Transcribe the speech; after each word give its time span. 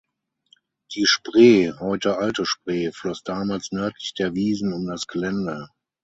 Die 0.95 1.05
Spree 1.05 1.73
(heute 1.77 2.17
Alte 2.17 2.43
Spree) 2.43 2.91
floss 2.91 3.21
damals 3.23 3.71
nördlich 3.71 4.15
der 4.15 4.33
Wiesen 4.33 4.73
um 4.73 4.87
das 4.87 5.05
Gelände. 5.05 5.69